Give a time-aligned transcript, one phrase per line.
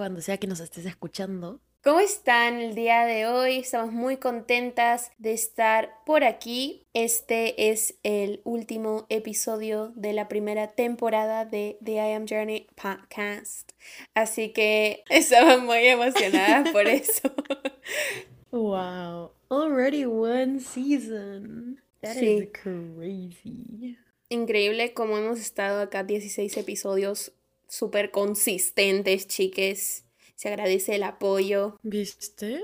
[0.00, 1.60] cuando sea que nos estés escuchando.
[1.84, 3.58] ¿Cómo están el día de hoy?
[3.58, 6.86] Estamos muy contentas de estar por aquí.
[6.94, 13.72] Este es el último episodio de la primera temporada de The I Am Journey podcast.
[14.14, 17.30] Así que estamos muy emocionadas por eso.
[18.52, 21.78] Wow, already one season.
[22.00, 22.38] That Sí.
[22.38, 23.98] is crazy.
[24.30, 27.32] Increíble como hemos estado acá 16 episodios
[27.70, 30.04] súper consistentes, chiques.
[30.34, 31.78] Se agradece el apoyo.
[31.82, 32.60] ¿Viste?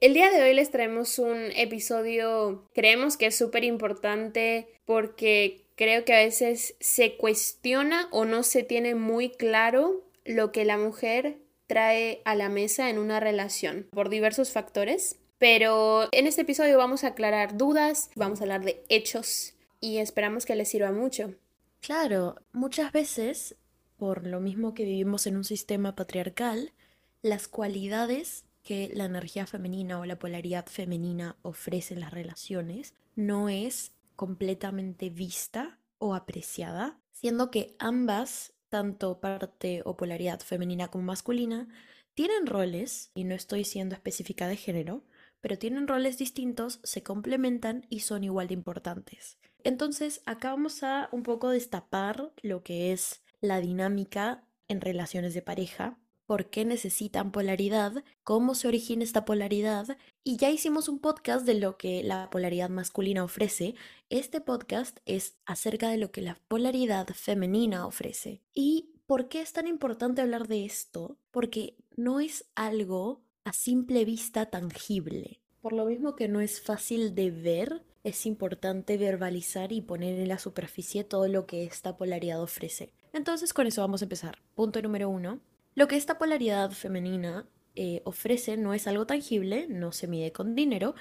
[0.00, 6.04] El día de hoy les traemos un episodio, creemos que es súper importante porque creo
[6.04, 11.38] que a veces se cuestiona o no se tiene muy claro lo que la mujer
[11.66, 15.16] trae a la mesa en una relación por diversos factores.
[15.38, 20.46] Pero en este episodio vamos a aclarar dudas, vamos a hablar de hechos y esperamos
[20.46, 21.34] que les sirva mucho.
[21.80, 23.56] Claro, muchas veces,
[24.00, 26.72] por lo mismo que vivimos en un sistema patriarcal,
[27.20, 33.50] las cualidades que la energía femenina o la polaridad femenina ofrece en las relaciones no
[33.50, 41.68] es completamente vista o apreciada, siendo que ambas, tanto parte o polaridad femenina como masculina,
[42.14, 45.04] tienen roles, y no estoy siendo específica de género,
[45.42, 49.36] pero tienen roles distintos, se complementan y son igual de importantes.
[49.62, 55.42] Entonces, acá vamos a un poco destapar lo que es la dinámica en relaciones de
[55.42, 61.44] pareja, por qué necesitan polaridad, cómo se origina esta polaridad, y ya hicimos un podcast
[61.44, 63.74] de lo que la polaridad masculina ofrece.
[64.10, 68.42] Este podcast es acerca de lo que la polaridad femenina ofrece.
[68.54, 71.18] ¿Y por qué es tan importante hablar de esto?
[71.32, 75.40] Porque no es algo a simple vista tangible.
[75.60, 80.28] Por lo mismo que no es fácil de ver, es importante verbalizar y poner en
[80.28, 82.92] la superficie todo lo que esta polaridad ofrece.
[83.12, 84.38] Entonces con eso vamos a empezar.
[84.54, 85.40] Punto número uno.
[85.74, 90.54] Lo que esta polaridad femenina eh, ofrece no es algo tangible, no se mide con
[90.54, 90.94] dinero,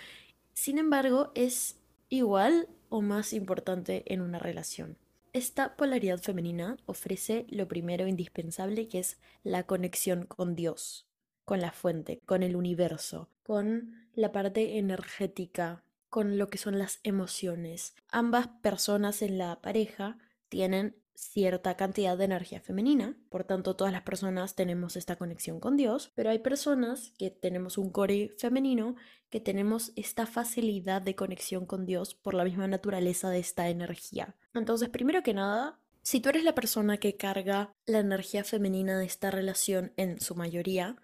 [0.54, 1.80] sin embargo es
[2.10, 4.98] igual o más importante en una relación.
[5.32, 11.08] Esta polaridad femenina ofrece lo primero indispensable que es la conexión con Dios,
[11.46, 17.00] con la fuente, con el universo, con la parte energética, con lo que son las
[17.04, 17.96] emociones.
[18.10, 20.18] Ambas personas en la pareja
[20.50, 25.76] tienen cierta cantidad de energía femenina, por tanto todas las personas tenemos esta conexión con
[25.76, 28.96] Dios, pero hay personas que tenemos un core femenino,
[29.30, 34.36] que tenemos esta facilidad de conexión con Dios por la misma naturaleza de esta energía.
[34.54, 39.06] Entonces, primero que nada, si tú eres la persona que carga la energía femenina de
[39.06, 40.96] esta relación en su mayoría,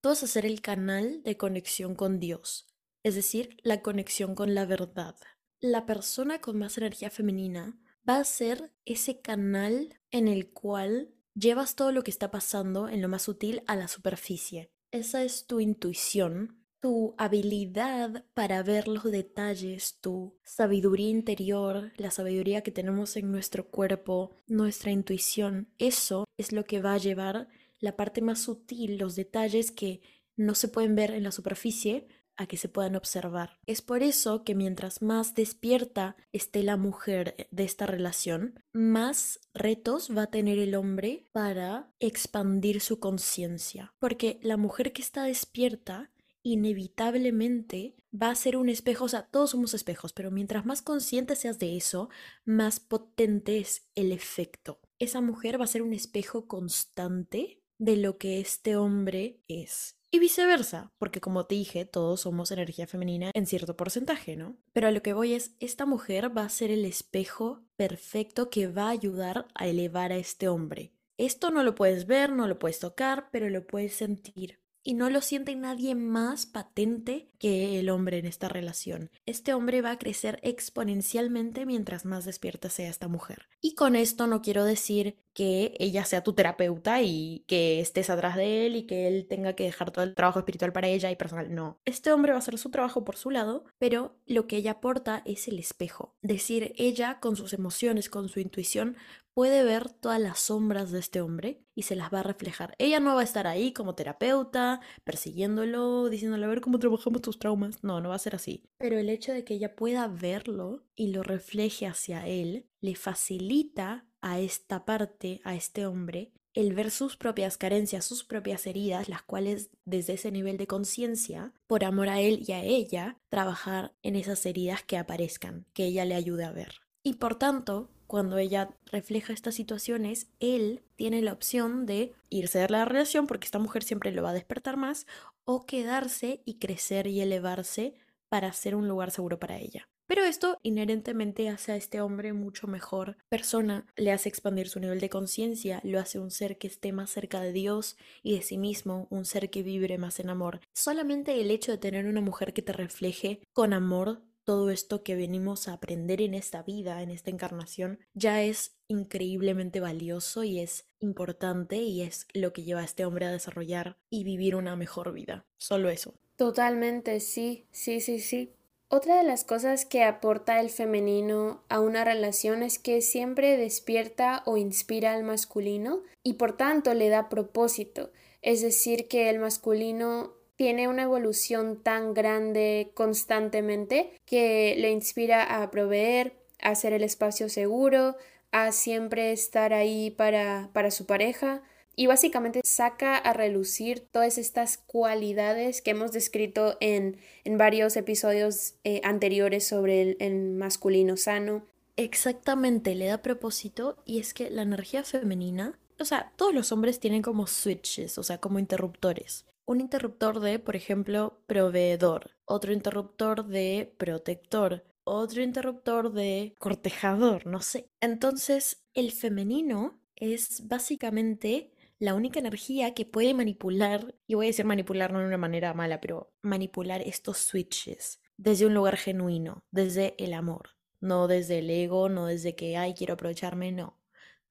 [0.00, 2.73] tú vas a ser el canal de conexión con Dios,
[3.04, 5.14] es decir, la conexión con la verdad.
[5.60, 7.78] La persona con más energía femenina
[8.08, 13.02] va a ser ese canal en el cual llevas todo lo que está pasando en
[13.02, 14.70] lo más sutil a la superficie.
[14.90, 22.62] Esa es tu intuición, tu habilidad para ver los detalles, tu sabiduría interior, la sabiduría
[22.62, 25.68] que tenemos en nuestro cuerpo, nuestra intuición.
[25.78, 27.48] Eso es lo que va a llevar
[27.80, 30.00] la parte más sutil, los detalles que
[30.36, 32.06] no se pueden ver en la superficie,
[32.36, 33.58] a que se puedan observar.
[33.66, 40.10] Es por eso que mientras más despierta esté la mujer de esta relación, más retos
[40.16, 43.94] va a tener el hombre para expandir su conciencia.
[43.98, 46.10] Porque la mujer que está despierta
[46.42, 51.34] inevitablemente va a ser un espejo, o sea, todos somos espejos, pero mientras más consciente
[51.36, 52.10] seas de eso,
[52.44, 54.78] más potente es el efecto.
[54.98, 59.96] Esa mujer va a ser un espejo constante de lo que este hombre es.
[60.14, 64.56] Y viceversa, porque como te dije, todos somos energía femenina en cierto porcentaje, ¿no?
[64.72, 68.68] Pero a lo que voy es, esta mujer va a ser el espejo perfecto que
[68.68, 70.92] va a ayudar a elevar a este hombre.
[71.18, 74.60] Esto no lo puedes ver, no lo puedes tocar, pero lo puedes sentir.
[74.86, 79.10] Y no lo siente nadie más patente que el hombre en esta relación.
[79.24, 83.48] Este hombre va a crecer exponencialmente mientras más despierta sea esta mujer.
[83.62, 88.36] Y con esto no quiero decir que ella sea tu terapeuta y que estés atrás
[88.36, 91.16] de él y que él tenga que dejar todo el trabajo espiritual para ella y
[91.16, 91.54] personal.
[91.54, 91.80] No.
[91.84, 95.22] Este hombre va a hacer su trabajo por su lado, pero lo que ella aporta
[95.24, 96.14] es el espejo.
[96.22, 98.96] Decir, ella con sus emociones, con su intuición,
[99.34, 102.74] puede ver todas las sombras de este hombre y se las va a reflejar.
[102.78, 107.38] Ella no va a estar ahí como terapeuta, persiguiéndolo, diciéndole a ver cómo trabajamos tus
[107.38, 107.82] traumas.
[107.82, 108.64] No, no va a ser así.
[108.78, 114.06] Pero el hecho de que ella pueda verlo y lo refleje hacia él, le facilita
[114.20, 119.22] a esta parte, a este hombre, el ver sus propias carencias, sus propias heridas, las
[119.22, 124.14] cuales desde ese nivel de conciencia, por amor a él y a ella, trabajar en
[124.14, 126.80] esas heridas que aparezcan, que ella le ayude a ver.
[127.02, 132.68] Y por tanto, cuando ella refleja estas situaciones, él tiene la opción de irse de
[132.68, 135.06] la relación porque esta mujer siempre lo va a despertar más
[135.44, 137.94] o quedarse y crecer y elevarse
[138.28, 139.88] para ser un lugar seguro para ella.
[140.06, 145.00] Pero esto inherentemente hace a este hombre mucho mejor persona, le hace expandir su nivel
[145.00, 148.58] de conciencia, lo hace un ser que esté más cerca de Dios y de sí
[148.58, 150.60] mismo, un ser que vibre más en amor.
[150.74, 155.16] Solamente el hecho de tener una mujer que te refleje con amor todo esto que
[155.16, 160.86] venimos a aprender en esta vida, en esta encarnación, ya es increíblemente valioso y es
[161.00, 165.12] importante y es lo que lleva a este hombre a desarrollar y vivir una mejor
[165.12, 165.46] vida.
[165.56, 166.14] Solo eso.
[166.36, 168.52] Totalmente, sí, sí, sí, sí.
[168.88, 174.42] Otra de las cosas que aporta el femenino a una relación es que siempre despierta
[174.46, 178.10] o inspira al masculino y por tanto le da propósito.
[178.42, 185.70] Es decir, que el masculino tiene una evolución tan grande constantemente que le inspira a
[185.70, 188.16] proveer, a hacer el espacio seguro,
[188.52, 191.62] a siempre estar ahí para, para su pareja
[191.96, 198.74] y básicamente saca a relucir todas estas cualidades que hemos descrito en, en varios episodios
[198.84, 201.64] eh, anteriores sobre el, el masculino sano.
[201.96, 206.98] Exactamente, le da propósito y es que la energía femenina, o sea, todos los hombres
[206.98, 213.46] tienen como switches, o sea, como interruptores un interruptor de, por ejemplo, proveedor, otro interruptor
[213.46, 217.88] de protector, otro interruptor de cortejador, no sé.
[218.00, 224.64] Entonces, el femenino es básicamente la única energía que puede manipular, y voy a decir
[224.64, 230.14] manipular no de una manera mala, pero manipular estos switches desde un lugar genuino, desde
[230.22, 230.70] el amor,
[231.00, 233.98] no desde el ego, no desde que, ay, quiero aprovecharme, no.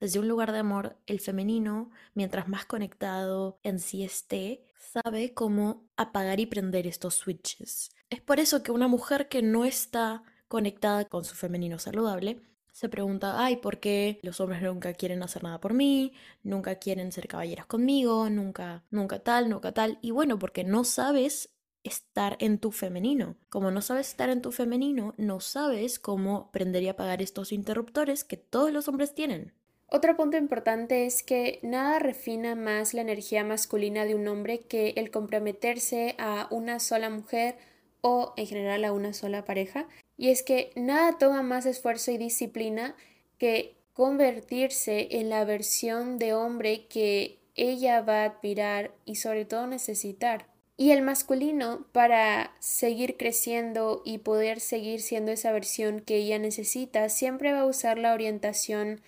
[0.00, 5.88] Desde un lugar de amor, el femenino, mientras más conectado en sí esté, sabe cómo
[5.96, 7.90] apagar y prender estos switches.
[8.10, 12.40] Es por eso que una mujer que no está conectada con su femenino saludable
[12.74, 16.12] se pregunta, ay, ¿por qué los hombres nunca quieren hacer nada por mí?
[16.42, 19.98] Nunca quieren ser caballeras conmigo, nunca, nunca tal, nunca tal.
[20.02, 21.54] Y bueno, porque no sabes
[21.84, 23.36] estar en tu femenino.
[23.48, 28.24] Como no sabes estar en tu femenino, no sabes cómo prender y apagar estos interruptores
[28.24, 29.54] que todos los hombres tienen.
[29.94, 34.92] Otro punto importante es que nada refina más la energía masculina de un hombre que
[34.96, 37.54] el comprometerse a una sola mujer
[38.00, 39.86] o en general a una sola pareja.
[40.16, 42.96] Y es que nada toma más esfuerzo y disciplina
[43.38, 49.68] que convertirse en la versión de hombre que ella va a admirar y sobre todo
[49.68, 50.48] necesitar.
[50.76, 57.08] Y el masculino, para seguir creciendo y poder seguir siendo esa versión que ella necesita,
[57.10, 59.00] siempre va a usar la orientación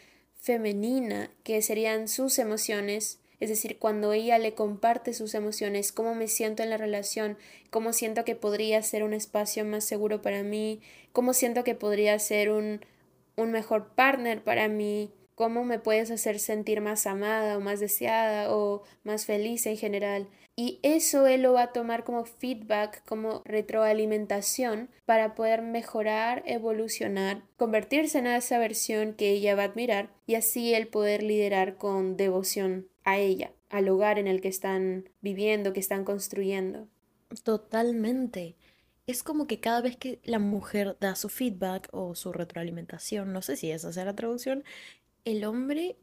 [0.46, 6.28] femenina, que serían sus emociones, es decir, cuando ella le comparte sus emociones, cómo me
[6.28, 7.37] siento en la relación,
[7.70, 10.81] cómo siento que podría ser un espacio más seguro para mí,
[11.12, 12.81] cómo siento que podría ser un,
[13.34, 18.54] un mejor partner para mí, cómo me puedes hacer sentir más amada o más deseada
[18.54, 20.28] o más feliz en general.
[20.58, 27.43] Y eso él lo va a tomar como feedback, como retroalimentación para poder mejorar, evolucionar,
[27.58, 32.17] convertirse en esa versión que ella va a admirar y así él poder liderar con
[32.17, 36.89] devoción a ella, al hogar en el que están viviendo, que están construyendo.
[37.43, 38.56] Totalmente.
[39.06, 43.43] Es como que cada vez que la mujer da su feedback o su retroalimentación, no
[43.43, 44.65] sé si esa sea la traducción,
[45.27, 45.96] el hombre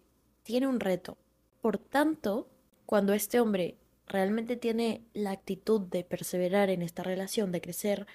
[0.43, 1.17] tiene un reto.
[1.59, 2.47] Por tanto,
[2.85, 8.07] cuando este hombre realmente tiene la actitud de perseverar en esta relación, de crecer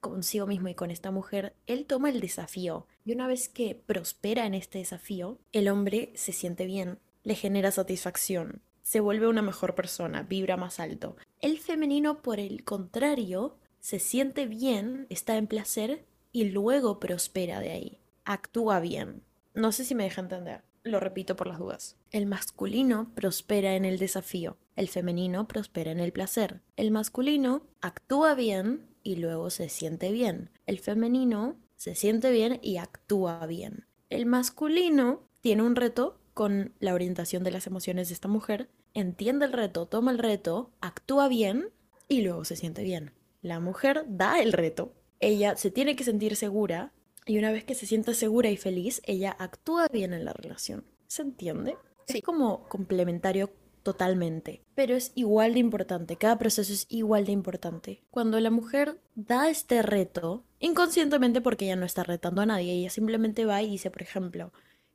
[0.00, 2.86] consigo mismo y con esta mujer, él toma el desafío.
[3.04, 7.70] Y una vez que prospera en este desafío, el hombre se siente bien, le genera
[7.70, 11.16] satisfacción, se vuelve una mejor persona, vibra más alto.
[11.40, 17.70] El femenino, por el contrario, se siente bien, está en placer y luego prospera de
[17.70, 19.22] ahí, actúa bien.
[19.54, 20.62] No sé si me deja entender.
[20.82, 21.96] Lo repito por las dudas.
[22.10, 26.62] El masculino prospera en el desafío, el femenino prospera en el placer.
[26.76, 30.50] El masculino actúa bien y luego se siente bien.
[30.66, 33.86] El femenino se siente bien y actúa bien.
[34.08, 39.44] El masculino tiene un reto con la orientación de las emociones de esta mujer, entiende
[39.44, 41.70] el reto, toma el reto, actúa bien
[42.08, 43.12] y luego se siente bien.
[43.42, 44.94] La mujer da el reto.
[45.18, 46.92] Ella se tiene que sentir segura
[47.26, 50.84] y una vez que se sienta segura y feliz, ella actúa bien en la relación.
[51.06, 51.76] ¿Se entiende?
[52.06, 53.50] Es como complementario
[53.82, 58.02] totalmente, pero es igual de importante, cada proceso es igual de importante.
[58.10, 62.90] Cuando la mujer da este reto, inconscientemente porque ella no está retando a nadie, ella
[62.90, 64.52] simplemente va y dice, por ejemplo,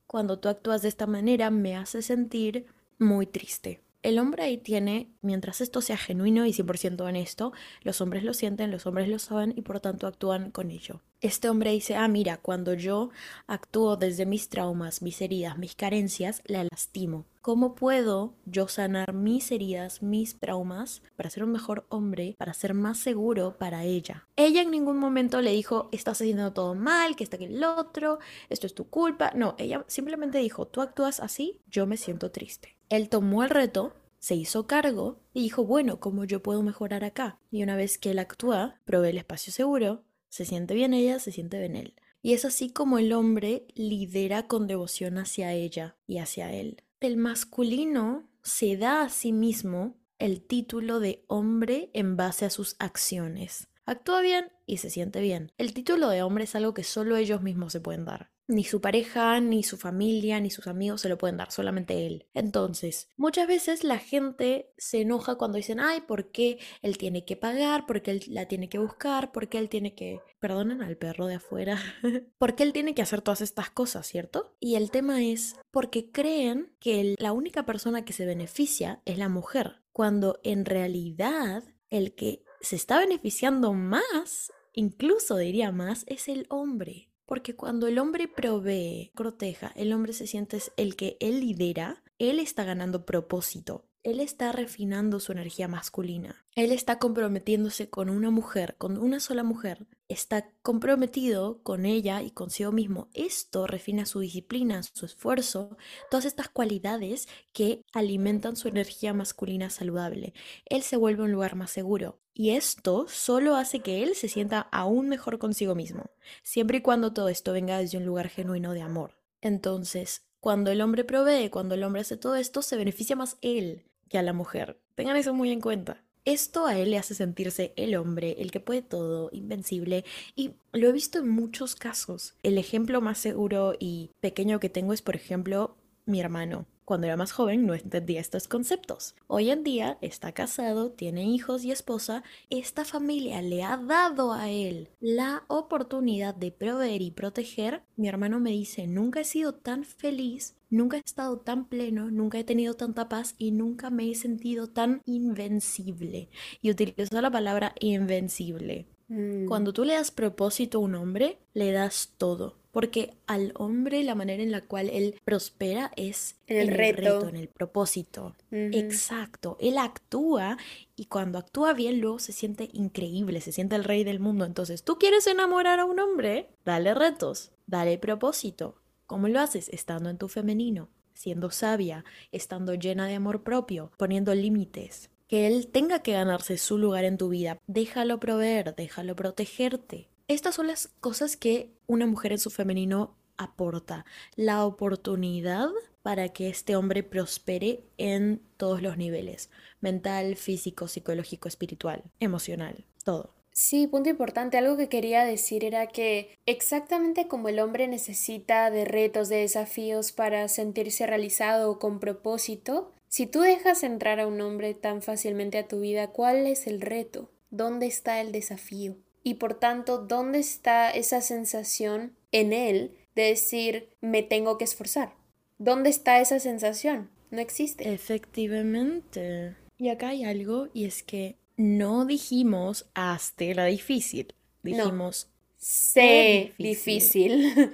[0.08, 2.67] cuando tú actúas de esta manera me hace sentir
[3.00, 3.82] muy triste.
[4.03, 8.70] El hombre ahí tiene, mientras esto sea genuino y 100% honesto, los hombres lo sienten,
[8.70, 11.01] los hombres lo saben y por tanto actúan con ello.
[11.25, 13.10] Este hombre dice, ah, mira, cuando yo
[13.48, 17.25] actúo desde mis traumas, mis heridas, mis carencias, la lastimo.
[17.41, 22.75] ¿Cómo puedo yo sanar mis heridas, mis traumas, para ser un mejor hombre, para ser
[22.75, 24.27] más seguro para ella?
[24.36, 28.20] Ella en ningún momento le dijo, estás haciendo todo mal, que está que el otro,
[28.50, 29.32] esto es tu culpa.
[29.34, 32.77] No, ella simplemente dijo, tú actúas así, yo me siento triste.
[32.89, 37.39] Él tomó el reto, se hizo cargo y dijo, bueno, ¿cómo yo puedo mejorar acá?
[37.50, 40.03] Y una vez que él actúa, provee el espacio seguro,
[40.36, 41.94] se siente bien ella, se siente bien él.
[42.22, 46.84] Y es así como el hombre lidera con devoción hacia ella y hacia él.
[47.00, 52.75] El masculino se da a sí mismo el título de hombre en base a sus
[52.80, 53.70] acciones.
[53.86, 55.54] Actúa bien y se siente bien.
[55.58, 58.82] El título de hombre es algo que solo ellos mismos se pueden dar ni su
[58.82, 62.28] pareja, ni su familia, ni sus amigos se lo pueden dar, solamente él.
[62.34, 67.36] Entonces, muchas veces la gente se enoja cuando dicen, ay, ¿por qué él tiene que
[67.36, 67.86] pagar?
[67.86, 69.32] ¿Por qué él la tiene que buscar?
[69.32, 70.20] ¿Por qué él tiene que...
[70.40, 71.80] Perdonen al perro de afuera.
[72.38, 74.56] ¿Por qué él tiene que hacer todas estas cosas, cierto?
[74.60, 79.30] Y el tema es porque creen que la única persona que se beneficia es la
[79.30, 86.46] mujer, cuando en realidad el que se está beneficiando más, incluso diría más, es el
[86.50, 87.10] hombre.
[87.25, 92.39] Porque cuando el hombre provee, proteja, el hombre se siente el que él lidera, él
[92.39, 93.86] está ganando propósito.
[94.06, 96.46] Él está refinando su energía masculina.
[96.54, 99.88] Él está comprometiéndose con una mujer, con una sola mujer.
[100.10, 103.10] Está comprometido con ella y consigo mismo.
[103.16, 105.76] Esto refina su disciplina, su esfuerzo,
[106.12, 110.36] todas estas cualidades que alimentan su energía masculina saludable.
[110.68, 112.20] Él se vuelve un lugar más seguro.
[112.32, 116.12] Y esto solo hace que él se sienta aún mejor consigo mismo,
[116.44, 119.18] siempre y cuando todo esto venga desde un lugar genuino de amor.
[119.42, 123.86] Entonces, cuando el hombre provee, cuando el hombre hace todo esto, se beneficia más él
[124.10, 124.80] que a la mujer.
[124.96, 126.04] Tengan eso muy en cuenta.
[126.26, 130.90] Esto a él le hace sentirse el hombre, el que puede todo, invencible, y lo
[130.90, 132.34] he visto en muchos casos.
[132.42, 136.66] El ejemplo más seguro y pequeño que tengo es, por ejemplo, mi hermano.
[136.86, 139.16] Cuando era más joven no entendía estos conceptos.
[139.26, 142.24] Hoy en día está casado, tiene hijos y esposa.
[142.52, 147.82] Esta familia le ha dado a él la oportunidad de proveer y proteger.
[147.96, 152.38] Mi hermano me dice, nunca he sido tan feliz, nunca he estado tan pleno, nunca
[152.38, 156.30] he tenido tanta paz y nunca me he sentido tan invencible.
[156.62, 158.86] Y utilizó la palabra invencible.
[159.08, 159.48] Mm.
[159.48, 164.15] Cuando tú le das propósito a un hombre, le das todo porque al hombre la
[164.15, 167.29] manera en la cual él prospera es el, el reto.
[167.29, 168.36] en el propósito.
[168.51, 170.58] Exacto, él actúa
[170.98, 174.44] y cuando actúa bien luego se siente increíble, se siente el rey del mundo.
[174.44, 178.75] Entonces, tú quieres enamorar a un hombre, dale retos, dale propósito.
[179.08, 179.70] ¿Cómo lo haces?
[179.70, 182.03] Estando en tu femenino, siendo sabia,
[182.34, 185.10] estando llena de amor propio, poniendo límites.
[185.29, 187.58] Que él tenga que ganarse su lugar en tu vida.
[187.67, 190.10] Déjalo proveer, déjalo protegerte.
[190.27, 194.05] Estas son las cosas que una mujer en su femenino aporta.
[194.36, 195.70] La oportunidad
[196.01, 199.51] para que este hombre prospere en todos los niveles.
[199.82, 203.36] Mental, físico, psicológico, espiritual, emocional, todo.
[203.51, 204.58] Sí, punto importante.
[204.58, 210.12] Algo que quería decir era que exactamente como el hombre necesita de retos, de desafíos
[210.12, 215.60] para sentirse realizado o con propósito, si tú dejas entrar a un hombre tan fácilmente
[215.60, 217.29] a tu vida, ¿cuál es el reto?
[217.50, 218.98] ¿Dónde está el desafío?
[219.27, 225.15] Y por tanto, ¿dónde está esa sensación en él de decir me tengo que esforzar?
[225.58, 227.10] ¿Dónde está esa sensación?
[227.32, 227.91] No existe.
[227.91, 229.55] Efectivamente.
[229.79, 237.72] Y acá hay algo y es que no dijimos hazte la difícil, dijimos sé difícil.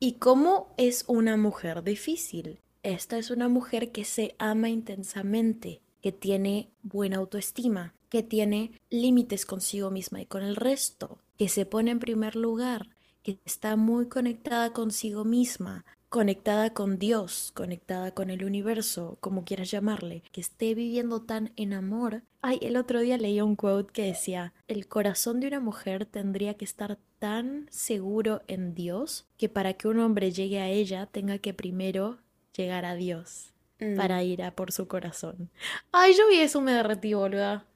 [0.00, 2.60] ¿Y cómo es una mujer difícil?
[2.82, 9.44] Esta es una mujer que se ama intensamente, que tiene buena autoestima, que tiene límites
[9.44, 12.90] consigo misma y con el resto, que se pone en primer lugar,
[13.24, 19.72] que está muy conectada consigo misma, conectada con Dios, conectada con el universo, como quieras
[19.72, 22.22] llamarle, que esté viviendo tan en amor.
[22.40, 26.54] Ay, el otro día leí un quote que decía, el corazón de una mujer tendría
[26.54, 31.38] que estar tan seguro en Dios que para que un hombre llegue a ella tenga
[31.38, 32.18] que primero
[32.56, 33.53] llegar a Dios.
[33.80, 33.96] Mm.
[33.96, 35.50] para ir a por su corazón.
[35.90, 37.66] Ay, yo vi eso, me derretí, boluda.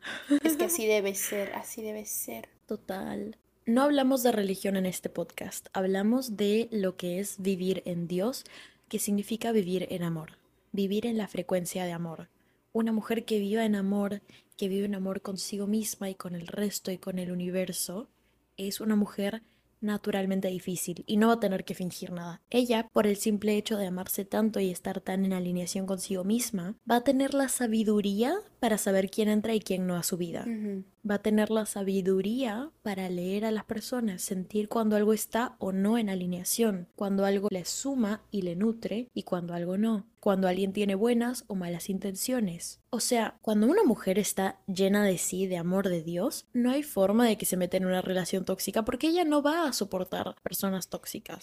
[0.45, 2.49] Es que así debe ser, así debe ser.
[2.67, 3.37] Total.
[3.67, 8.45] No hablamos de religión en este podcast, hablamos de lo que es vivir en Dios
[8.89, 10.39] que significa vivir en amor,
[10.73, 12.29] vivir en la frecuencia de amor.
[12.73, 14.23] Una mujer que viva en amor,
[14.57, 18.09] que vive en amor consigo misma y con el resto y con el universo,
[18.57, 19.43] es una mujer
[19.81, 22.41] naturalmente difícil y no va a tener que fingir nada.
[22.51, 26.77] Ella, por el simple hecho de amarse tanto y estar tan en alineación consigo misma,
[26.91, 30.45] va a tener la sabiduría para saber quién entra y quién no a su vida.
[31.09, 35.73] Va a tener la sabiduría para leer a las personas, sentir cuando algo está o
[35.73, 40.49] no en alineación, cuando algo le suma y le nutre y cuando algo no, cuando
[40.49, 42.81] alguien tiene buenas o malas intenciones.
[42.91, 46.83] O sea, cuando una mujer está llena de sí, de amor de Dios, no hay
[46.83, 50.35] forma de que se meta en una relación tóxica porque ella no va a soportar
[50.43, 51.43] personas tóxicas.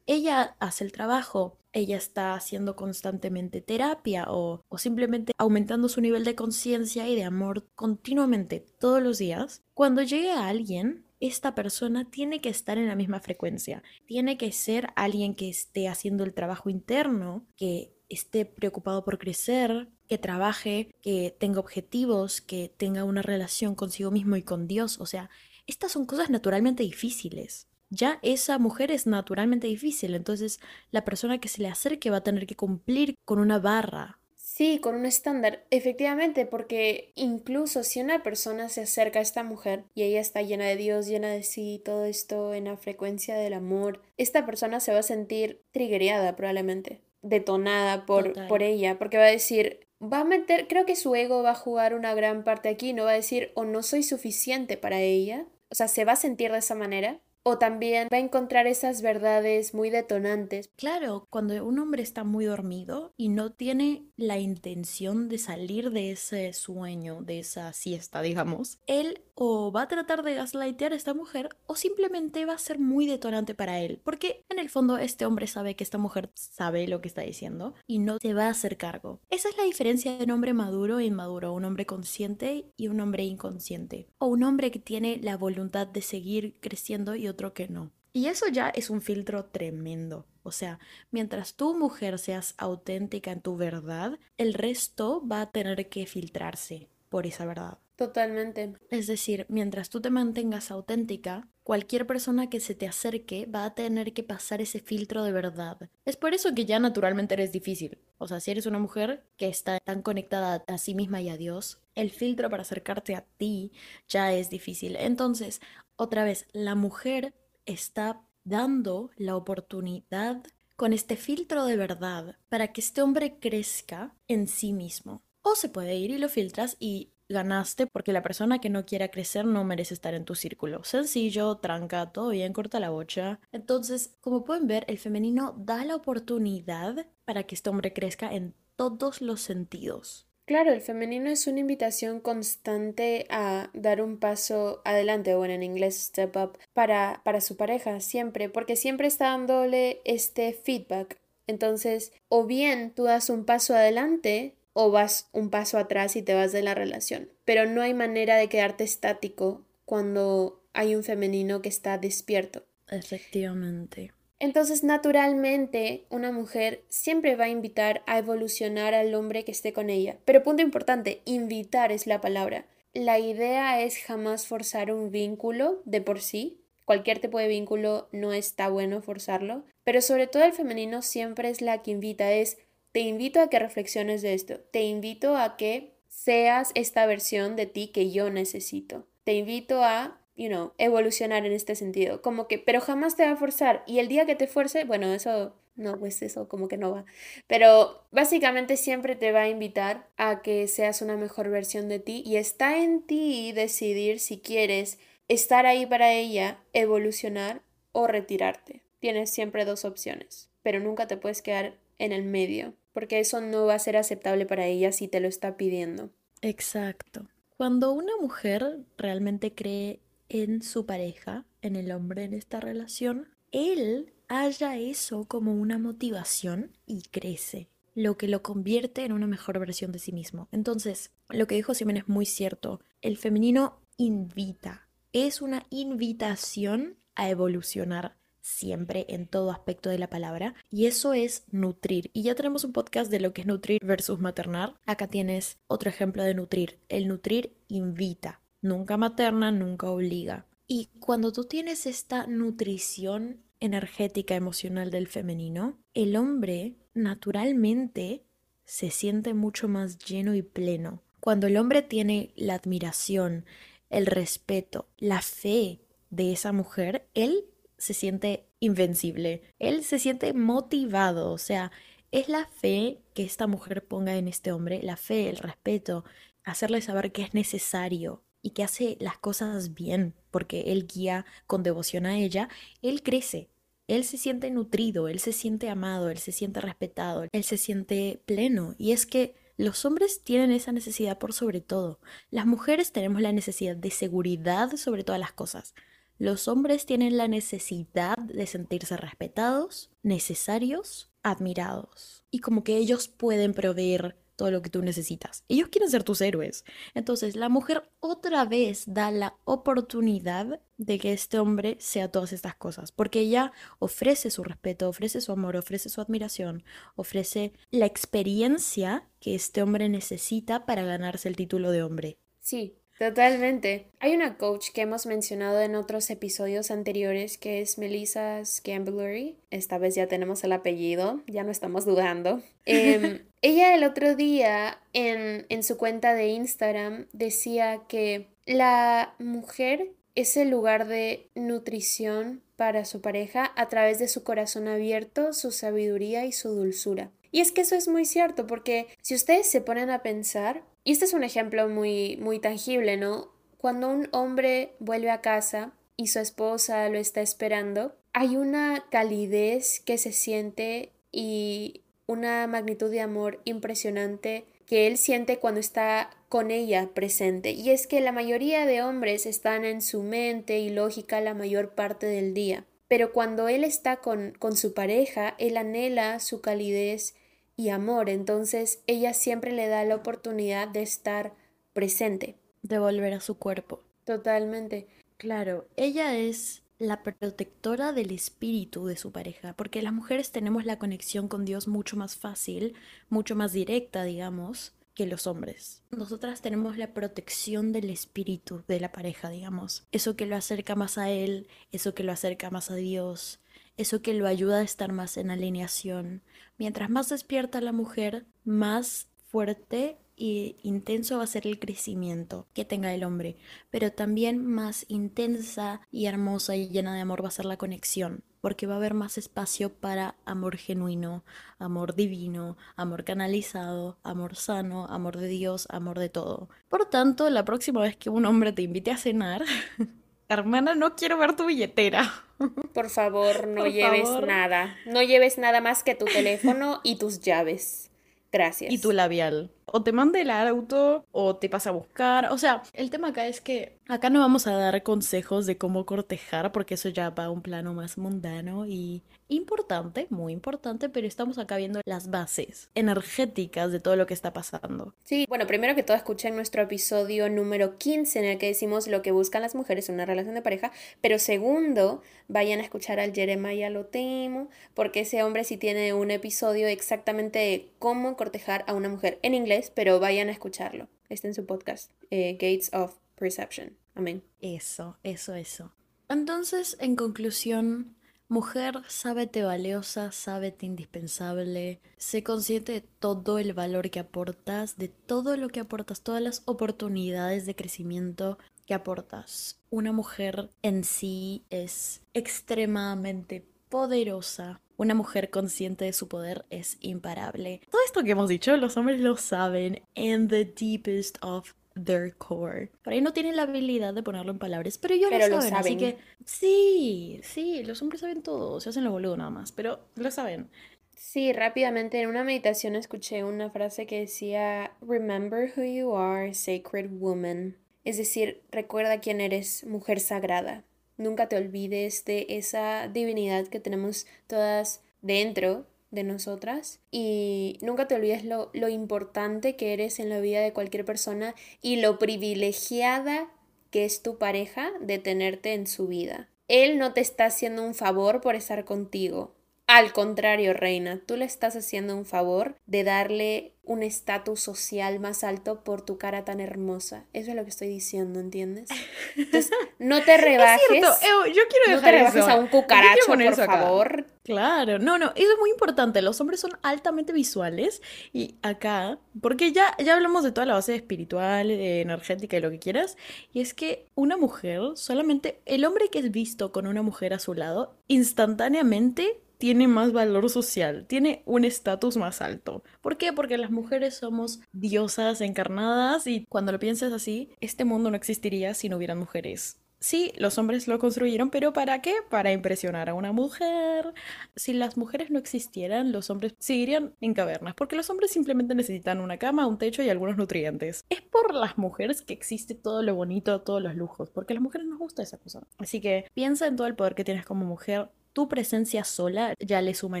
[0.08, 6.24] Ella hace el trabajo, ella está haciendo constantemente terapia o, o simplemente aumentando su nivel
[6.24, 9.62] de conciencia y de amor continuamente, todos los días.
[9.74, 14.50] Cuando llegue a alguien, esta persona tiene que estar en la misma frecuencia, tiene que
[14.50, 20.94] ser alguien que esté haciendo el trabajo interno, que esté preocupado por crecer, que trabaje,
[21.02, 24.98] que tenga objetivos, que tenga una relación consigo mismo y con Dios.
[25.00, 25.28] O sea,
[25.66, 31.48] estas son cosas naturalmente difíciles ya esa mujer es naturalmente difícil, entonces la persona que
[31.48, 34.18] se le acerque va a tener que cumplir con una barra.
[34.58, 39.84] Sí, con un estándar, efectivamente, porque incluso si una persona se acerca a esta mujer
[39.94, 43.52] y ella está llena de Dios, llena de sí, todo esto en la frecuencia del
[43.52, 49.26] amor, esta persona se va a sentir triggereada probablemente, detonada por, por ella, porque va
[49.26, 52.68] a decir, va a meter, creo que su ego va a jugar una gran parte
[52.68, 56.12] aquí, no va a decir o no soy suficiente para ella, o sea, se va
[56.12, 60.70] a sentir de esa manera o también va a encontrar esas verdades muy detonantes.
[60.76, 66.12] Claro, cuando un hombre está muy dormido y no tiene la intención de salir de
[66.12, 71.14] ese sueño, de esa siesta, digamos, él o va a tratar de gaslightear a esta
[71.14, 75.26] mujer o simplemente va a ser muy detonante para él, porque en el fondo este
[75.26, 78.50] hombre sabe que esta mujer sabe lo que está diciendo y no se va a
[78.50, 79.20] hacer cargo.
[79.30, 83.00] Esa es la diferencia de un hombre maduro e inmaduro, un hombre consciente y un
[83.00, 87.68] hombre inconsciente, o un hombre que tiene la voluntad de seguir creciendo y otro que
[87.68, 87.92] no.
[88.12, 90.26] Y eso ya es un filtro tremendo.
[90.42, 90.78] O sea,
[91.10, 96.88] mientras tu mujer seas auténtica en tu verdad, el resto va a tener que filtrarse
[97.08, 97.78] por esa verdad.
[97.96, 98.74] Totalmente.
[98.90, 103.74] Es decir, mientras tú te mantengas auténtica, cualquier persona que se te acerque va a
[103.74, 105.90] tener que pasar ese filtro de verdad.
[106.04, 107.98] Es por eso que ya naturalmente eres difícil.
[108.16, 111.36] O sea, si eres una mujer que está tan conectada a sí misma y a
[111.36, 113.72] Dios, el filtro para acercarte a ti
[114.08, 114.96] ya es difícil.
[114.96, 115.60] Entonces,
[115.96, 117.34] otra vez, la mujer
[117.66, 120.42] está dando la oportunidad
[120.76, 125.22] con este filtro de verdad para que este hombre crezca en sí mismo.
[125.42, 129.08] O se puede ir y lo filtras y ganaste porque la persona que no quiera
[129.08, 130.84] crecer no merece estar en tu círculo.
[130.84, 133.40] Sencillo, tranca, todo bien, corta la bocha.
[133.50, 138.54] Entonces, como pueden ver, el femenino da la oportunidad para que este hombre crezca en
[138.76, 140.27] todos los sentidos.
[140.48, 145.62] Claro, el femenino es una invitación constante a dar un paso adelante, o bueno, en
[145.62, 151.18] inglés step up, para, para su pareja, siempre, porque siempre está dándole este feedback.
[151.46, 156.32] Entonces, o bien tú das un paso adelante o vas un paso atrás y te
[156.32, 157.28] vas de la relación.
[157.44, 162.64] Pero no hay manera de quedarte estático cuando hay un femenino que está despierto.
[162.88, 164.12] Efectivamente.
[164.40, 169.90] Entonces, naturalmente, una mujer siempre va a invitar a evolucionar al hombre que esté con
[169.90, 170.18] ella.
[170.24, 172.66] Pero punto importante, invitar es la palabra.
[172.94, 176.60] La idea es jamás forzar un vínculo de por sí.
[176.84, 179.64] Cualquier tipo de vínculo no está bueno forzarlo.
[179.84, 182.58] Pero sobre todo el femenino siempre es la que invita, es
[182.92, 184.60] te invito a que reflexiones de esto.
[184.70, 189.06] Te invito a que seas esta versión de ti que yo necesito.
[189.24, 192.22] Te invito a, you know, evolucionar en este sentido.
[192.22, 193.82] Como que, pero jamás te va a forzar.
[193.86, 197.04] Y el día que te fuerce, bueno, eso, no, pues eso como que no va.
[197.48, 202.22] Pero básicamente siempre te va a invitar a que seas una mejor versión de ti.
[202.24, 208.82] Y está en ti decidir si quieres estar ahí para ella, evolucionar o retirarte.
[209.00, 213.66] Tienes siempre dos opciones, pero nunca te puedes quedar en el medio, porque eso no
[213.66, 216.10] va a ser aceptable para ella si te lo está pidiendo.
[216.42, 217.26] Exacto.
[217.56, 224.12] Cuando una mujer realmente cree en su pareja, en el hombre en esta relación, él
[224.28, 229.92] haya eso como una motivación y crece, lo que lo convierte en una mejor versión
[229.92, 230.48] de sí mismo.
[230.52, 232.80] Entonces, lo que dijo Simón es muy cierto.
[233.00, 240.54] El femenino invita, es una invitación a evolucionar siempre en todo aspecto de la palabra
[240.70, 242.10] y eso es nutrir.
[242.12, 244.74] Y ya tenemos un podcast de lo que es nutrir versus maternar.
[244.86, 246.78] Acá tienes otro ejemplo de nutrir.
[246.88, 250.46] El nutrir invita, nunca materna, nunca obliga.
[250.66, 258.24] Y cuando tú tienes esta nutrición energética emocional del femenino, el hombre naturalmente
[258.64, 261.02] se siente mucho más lleno y pleno.
[261.20, 263.46] Cuando el hombre tiene la admiración,
[263.88, 267.46] el respeto, la fe de esa mujer, él
[267.78, 271.72] se siente invencible, él se siente motivado, o sea,
[272.10, 276.04] es la fe que esta mujer ponga en este hombre, la fe, el respeto,
[276.44, 281.62] hacerle saber que es necesario y que hace las cosas bien porque él guía con
[281.62, 282.48] devoción a ella,
[282.82, 283.48] él crece,
[283.88, 288.20] él se siente nutrido, él se siente amado, él se siente respetado, él se siente
[288.26, 288.74] pleno.
[288.78, 291.98] Y es que los hombres tienen esa necesidad por sobre todo.
[292.30, 295.74] Las mujeres tenemos la necesidad de seguridad sobre todas las cosas.
[296.18, 302.24] Los hombres tienen la necesidad de sentirse respetados, necesarios, admirados.
[302.30, 305.44] Y como que ellos pueden proveer todo lo que tú necesitas.
[305.48, 306.64] Ellos quieren ser tus héroes.
[306.94, 312.54] Entonces la mujer otra vez da la oportunidad de que este hombre sea todas estas
[312.54, 316.62] cosas, porque ella ofrece su respeto, ofrece su amor, ofrece su admiración,
[316.94, 322.18] ofrece la experiencia que este hombre necesita para ganarse el título de hombre.
[322.38, 323.86] Sí, Totalmente.
[324.00, 329.36] Hay una coach que hemos mencionado en otros episodios anteriores que es Melissa Scamblery.
[329.50, 332.42] Esta vez ya tenemos el apellido, ya no estamos dudando.
[332.70, 339.92] Em, ella el otro día en, en su cuenta de Instagram decía que la mujer
[340.14, 345.52] es el lugar de nutrición para su pareja a través de su corazón abierto, su
[345.52, 347.10] sabiduría y su dulzura.
[347.30, 350.92] Y es que eso es muy cierto, porque si ustedes se ponen a pensar, y
[350.92, 353.30] este es un ejemplo muy, muy tangible, ¿no?
[353.58, 359.80] Cuando un hombre vuelve a casa y su esposa lo está esperando, hay una calidez
[359.80, 366.50] que se siente y una magnitud de amor impresionante que él siente cuando está con
[366.50, 367.50] ella presente.
[367.50, 371.74] Y es que la mayoría de hombres están en su mente y lógica la mayor
[371.74, 372.64] parte del día.
[372.88, 377.14] Pero cuando él está con, con su pareja, él anhela su calidez
[377.58, 378.08] y amor.
[378.08, 381.34] Entonces ella siempre le da la oportunidad de estar
[381.74, 382.36] presente.
[382.62, 383.82] De volver a su cuerpo.
[384.04, 384.86] Totalmente.
[385.18, 390.78] Claro, ella es la protectora del espíritu de su pareja, porque las mujeres tenemos la
[390.78, 392.74] conexión con Dios mucho más fácil,
[393.08, 395.82] mucho más directa, digamos, que los hombres.
[395.90, 399.86] Nosotras tenemos la protección del espíritu de la pareja, digamos.
[399.90, 403.40] Eso que lo acerca más a Él, eso que lo acerca más a Dios,
[403.76, 406.22] eso que lo ayuda a estar más en alineación.
[406.58, 412.64] Mientras más despierta la mujer, más fuerte e intenso va a ser el crecimiento que
[412.64, 413.36] tenga el hombre,
[413.70, 418.24] pero también más intensa y hermosa y llena de amor va a ser la conexión,
[418.40, 421.24] porque va a haber más espacio para amor genuino,
[421.60, 426.48] amor divino, amor canalizado, amor sano, amor de Dios, amor de todo.
[426.68, 429.44] Por tanto, la próxima vez que un hombre te invite a cenar,
[430.28, 432.24] hermana, no quiero ver tu billetera.
[432.74, 434.76] Por favor, no lleves nada.
[434.86, 437.90] No lleves nada más que tu teléfono y tus llaves.
[438.30, 438.72] Gracias.
[438.72, 439.50] Y tu labial.
[439.72, 442.32] O te manda el auto o te pasa a buscar.
[442.32, 445.86] O sea, el tema acá es que acá no vamos a dar consejos de cómo
[445.86, 451.06] cortejar porque eso ya va a un plano más mundano y importante, muy importante, pero
[451.06, 454.94] estamos acá viendo las bases energéticas de todo lo que está pasando.
[455.04, 459.02] Sí, bueno, primero que todo escuchen nuestro episodio número 15 en el que decimos lo
[459.02, 463.12] que buscan las mujeres en una relación de pareja, pero segundo, vayan a escuchar al
[463.12, 468.88] Jeremiah Lotimo, porque ese hombre sí tiene un episodio exactamente de cómo cortejar a una
[468.88, 470.88] mujer en inglés, pero vayan a escucharlo.
[471.08, 473.76] Está en su podcast, eh, Gates of Perception.
[473.94, 474.22] Amén.
[474.40, 475.72] Eso, eso, eso.
[476.08, 477.96] Entonces, en conclusión,
[478.30, 485.38] Mujer, sábete valiosa, sábete indispensable, sé consciente de todo el valor que aportas, de todo
[485.38, 489.62] lo que aportas, todas las oportunidades de crecimiento que aportas.
[489.70, 494.60] Una mujer en sí es extremadamente poderosa.
[494.78, 497.60] Una mujer consciente de su poder es imparable.
[497.68, 502.70] Todo esto que hemos dicho, los hombres lo saben in the deepest of their core.
[502.84, 505.76] Por ahí no tienen la habilidad de ponerlo en palabras, pero ellos lo, saben, Así
[505.76, 510.12] que sí, sí, los hombres saben todo, se hacen lo boludo nada más, pero lo
[510.12, 510.48] saben.
[510.94, 516.88] Sí, rápidamente en una meditación escuché una frase que decía Remember who you are, sacred
[516.88, 517.56] woman.
[517.84, 520.62] Es decir, recuerda quién eres, mujer sagrada.
[520.98, 527.94] Nunca te olvides de esa divinidad que tenemos todas dentro de nosotras y nunca te
[527.94, 533.30] olvides lo, lo importante que eres en la vida de cualquier persona y lo privilegiada
[533.70, 536.28] que es tu pareja de tenerte en su vida.
[536.48, 539.34] Él no te está haciendo un favor por estar contigo.
[539.66, 545.22] Al contrario, reina, tú le estás haciendo un favor de darle un estatus social más
[545.22, 547.04] alto por tu cara tan hermosa.
[547.12, 548.70] Eso es lo que estoy diciendo, ¿entiendes?
[549.14, 550.58] Entonces, no te rebajes.
[550.68, 551.26] Es cierto.
[551.26, 554.06] yo quiero dejar no te rebajes a un cucaracho, por favor.
[554.24, 556.02] Claro, no, no, eso es muy importante.
[556.02, 560.74] Los hombres son altamente visuales y acá, porque ya, ya hablamos de toda la base
[560.74, 562.96] espiritual, energética y lo que quieras,
[563.32, 567.18] y es que una mujer, solamente el hombre que es visto con una mujer a
[567.18, 572.62] su lado, instantáneamente tiene más valor social, tiene un estatus más alto.
[572.80, 573.12] ¿Por qué?
[573.12, 578.54] Porque las mujeres somos diosas encarnadas y cuando lo piensas así, este mundo no existiría
[578.54, 579.60] si no hubieran mujeres.
[579.80, 581.94] Sí, los hombres lo construyeron, pero ¿para qué?
[582.10, 583.94] Para impresionar a una mujer.
[584.34, 589.00] Si las mujeres no existieran, los hombres seguirían en cavernas, porque los hombres simplemente necesitan
[589.00, 590.84] una cama, un techo y algunos nutrientes.
[590.90, 594.42] Es por las mujeres que existe todo lo bonito, todos los lujos, porque a las
[594.42, 595.46] mujeres nos gusta esa cosa.
[595.58, 597.88] Así que piensa en todo el poder que tienes como mujer.
[598.18, 600.00] Tu presencia sola ya le suma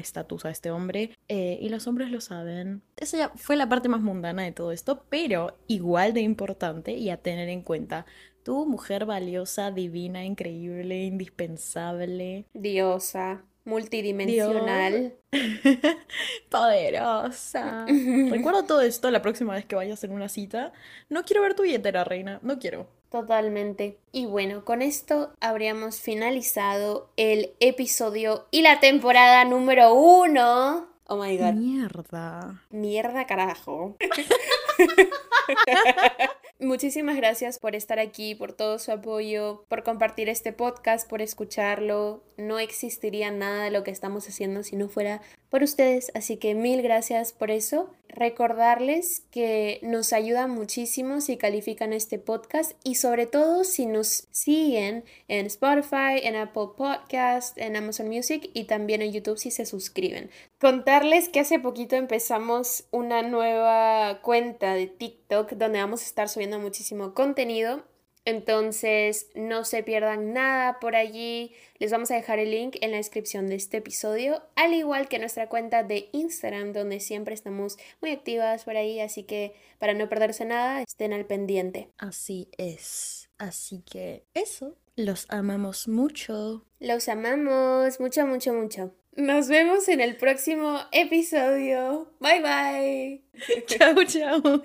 [0.00, 2.82] estatus a este hombre eh, y los hombres lo saben.
[2.96, 7.10] Esa ya fue la parte más mundana de todo esto, pero igual de importante y
[7.10, 8.06] a tener en cuenta
[8.42, 12.44] Tú, mujer valiosa, divina, increíble, indispensable.
[12.54, 15.14] Diosa, multidimensional.
[16.50, 17.86] Poderosa.
[18.30, 20.72] Recuerdo todo esto la próxima vez que vayas en una cita.
[21.08, 22.40] No quiero ver tu billetera, reina.
[22.42, 22.97] No quiero.
[23.10, 23.98] Totalmente.
[24.12, 30.86] Y bueno, con esto habríamos finalizado el episodio y la temporada número uno.
[31.06, 31.54] Oh my god.
[31.54, 32.62] Mierda.
[32.68, 33.96] Mierda, carajo.
[36.60, 42.22] Muchísimas gracias por estar aquí, por todo su apoyo, por compartir este podcast, por escucharlo.
[42.36, 46.54] No existiría nada de lo que estamos haciendo si no fuera por ustedes, así que
[46.54, 47.88] mil gracias por eso.
[48.08, 55.04] Recordarles que nos ayuda muchísimo si califican este podcast y sobre todo si nos siguen
[55.28, 60.30] en Spotify, en Apple Podcast, en Amazon Music y también en YouTube si se suscriben.
[60.58, 66.58] Contarles que hace poquito empezamos una nueva cuenta de TikTok donde vamos a estar subiendo
[66.58, 67.84] muchísimo contenido
[68.28, 71.54] entonces, no se pierdan nada por allí.
[71.78, 75.18] Les vamos a dejar el link en la descripción de este episodio, al igual que
[75.18, 79.00] nuestra cuenta de Instagram, donde siempre estamos muy activas por ahí.
[79.00, 81.88] Así que para no perderse nada, estén al pendiente.
[81.96, 83.30] Así es.
[83.38, 84.76] Así que eso.
[84.94, 86.66] Los amamos mucho.
[86.80, 88.94] Los amamos mucho, mucho, mucho.
[89.16, 92.12] Nos vemos en el próximo episodio.
[92.20, 93.22] Bye bye.
[93.66, 94.62] chao, chao.